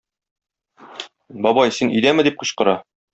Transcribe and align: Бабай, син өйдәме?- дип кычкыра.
Бабай, 1.47 1.75
син 1.81 1.93
өйдәме?- 1.99 2.25
дип 2.29 2.41
кычкыра. 2.45 2.75